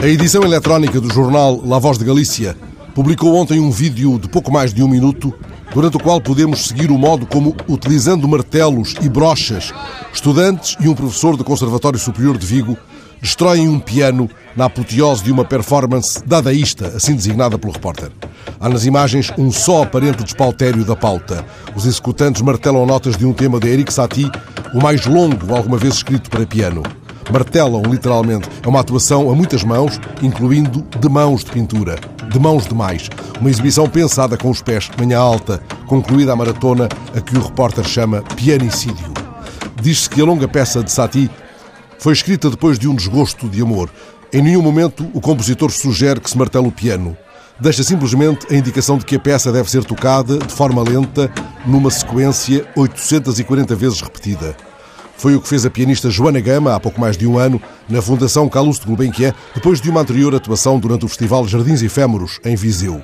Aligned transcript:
A 0.00 0.06
edição 0.06 0.44
eletrónica 0.44 1.00
do 1.00 1.12
jornal 1.12 1.60
La 1.66 1.80
Voz 1.80 1.98
de 1.98 2.04
Galícia 2.04 2.56
publicou 2.94 3.34
ontem 3.34 3.58
um 3.58 3.68
vídeo 3.68 4.16
de 4.16 4.28
pouco 4.28 4.48
mais 4.48 4.72
de 4.72 4.80
um 4.80 4.86
minuto, 4.86 5.34
durante 5.74 5.96
o 5.96 6.00
qual 6.00 6.20
podemos 6.20 6.68
seguir 6.68 6.92
o 6.92 6.96
modo 6.96 7.26
como, 7.26 7.56
utilizando 7.68 8.28
martelos 8.28 8.94
e 9.02 9.08
brochas, 9.08 9.74
estudantes 10.14 10.76
e 10.78 10.88
um 10.88 10.94
professor 10.94 11.36
do 11.36 11.42
Conservatório 11.42 11.98
Superior 11.98 12.38
de 12.38 12.46
Vigo 12.46 12.78
destroem 13.20 13.68
um 13.68 13.80
piano 13.80 14.30
na 14.54 14.66
apoteose 14.66 15.24
de 15.24 15.32
uma 15.32 15.44
performance 15.44 16.24
dadaísta, 16.24 16.92
assim 16.94 17.16
designada 17.16 17.58
pelo 17.58 17.72
repórter. 17.72 18.12
Há 18.60 18.68
nas 18.68 18.86
imagens 18.86 19.32
um 19.36 19.50
só 19.50 19.82
aparente 19.82 20.22
despautério 20.22 20.84
da 20.84 20.94
pauta. 20.94 21.44
Os 21.74 21.84
executantes 21.86 22.40
martelam 22.40 22.86
notas 22.86 23.16
de 23.16 23.26
um 23.26 23.32
tema 23.32 23.58
de 23.58 23.68
Eric 23.68 23.92
Satie, 23.92 24.30
o 24.72 24.80
mais 24.80 25.06
longo 25.06 25.56
alguma 25.56 25.76
vez 25.76 25.94
escrito 25.94 26.30
para 26.30 26.46
piano. 26.46 26.84
Martelam, 27.32 27.82
literalmente. 27.82 28.48
É 28.62 28.68
uma 28.68 28.80
atuação 28.80 29.30
a 29.30 29.34
muitas 29.34 29.64
mãos, 29.64 30.00
incluindo 30.22 30.84
de 30.98 31.08
mãos 31.08 31.44
de 31.44 31.50
pintura. 31.50 31.96
De 32.30 32.38
mãos 32.38 32.66
demais. 32.66 33.08
Uma 33.40 33.50
exibição 33.50 33.88
pensada 33.88 34.36
com 34.36 34.50
os 34.50 34.62
pés, 34.62 34.90
manhã 34.98 35.18
alta, 35.18 35.62
concluída 35.86 36.32
a 36.32 36.36
maratona 36.36 36.88
a 37.16 37.20
que 37.20 37.36
o 37.36 37.42
repórter 37.42 37.86
chama 37.86 38.22
pianicídio. 38.36 39.12
Diz-se 39.80 40.10
que 40.10 40.20
a 40.20 40.24
longa 40.24 40.48
peça 40.48 40.82
de 40.82 40.90
Satie 40.90 41.30
foi 41.98 42.12
escrita 42.12 42.50
depois 42.50 42.78
de 42.78 42.88
um 42.88 42.94
desgosto 42.94 43.48
de 43.48 43.62
amor. 43.62 43.90
Em 44.32 44.42
nenhum 44.42 44.62
momento 44.62 45.08
o 45.14 45.20
compositor 45.20 45.70
sugere 45.70 46.20
que 46.20 46.28
se 46.28 46.36
martele 46.36 46.68
o 46.68 46.72
piano. 46.72 47.16
Deixa 47.60 47.82
simplesmente 47.82 48.46
a 48.52 48.56
indicação 48.56 48.98
de 48.98 49.04
que 49.04 49.16
a 49.16 49.20
peça 49.20 49.50
deve 49.50 49.68
ser 49.68 49.84
tocada 49.84 50.38
de 50.38 50.52
forma 50.52 50.82
lenta, 50.82 51.30
numa 51.66 51.90
sequência 51.90 52.64
840 52.76 53.74
vezes 53.74 54.00
repetida. 54.00 54.56
Foi 55.18 55.34
o 55.34 55.40
que 55.40 55.48
fez 55.48 55.66
a 55.66 55.70
pianista 55.70 56.08
Joana 56.08 56.40
Gama, 56.40 56.76
há 56.76 56.78
pouco 56.78 57.00
mais 57.00 57.16
de 57.16 57.26
um 57.26 57.36
ano, 57.36 57.60
na 57.88 58.00
Fundação 58.00 58.48
Calouste 58.48 58.86
Gulbenkian, 58.86 59.34
depois 59.52 59.80
de 59.80 59.90
uma 59.90 60.00
anterior 60.00 60.32
atuação 60.32 60.78
durante 60.78 61.04
o 61.04 61.08
Festival 61.08 61.46
Jardins 61.48 61.82
Efêmeros, 61.82 62.38
em 62.44 62.54
Viseu. 62.54 63.02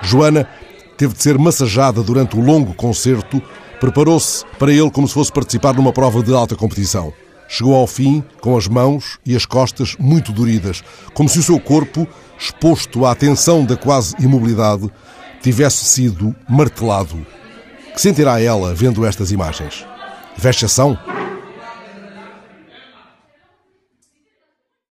Joana 0.00 0.48
teve 0.96 1.12
de 1.14 1.22
ser 1.22 1.36
massajada 1.36 2.04
durante 2.04 2.36
o 2.36 2.40
longo 2.40 2.72
concerto, 2.72 3.42
preparou-se 3.80 4.44
para 4.60 4.72
ele 4.72 4.92
como 4.92 5.08
se 5.08 5.14
fosse 5.14 5.32
participar 5.32 5.74
numa 5.74 5.92
prova 5.92 6.22
de 6.22 6.32
alta 6.32 6.54
competição. 6.54 7.12
Chegou 7.48 7.74
ao 7.74 7.88
fim 7.88 8.22
com 8.40 8.56
as 8.56 8.68
mãos 8.68 9.18
e 9.26 9.34
as 9.34 9.44
costas 9.44 9.96
muito 9.98 10.30
doridas, 10.30 10.84
como 11.14 11.28
se 11.28 11.40
o 11.40 11.42
seu 11.42 11.58
corpo, 11.58 12.06
exposto 12.38 13.04
à 13.04 13.12
tensão 13.12 13.64
da 13.64 13.76
quase 13.76 14.14
imobilidade, 14.20 14.88
tivesse 15.42 15.84
sido 15.84 16.32
martelado. 16.48 17.26
Que 17.92 18.00
sentirá 18.00 18.40
ela 18.40 18.72
vendo 18.72 19.04
estas 19.04 19.32
imagens? 19.32 19.84
Vexação? 20.36 20.96